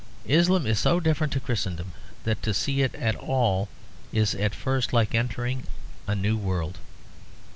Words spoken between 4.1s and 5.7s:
is at first like entering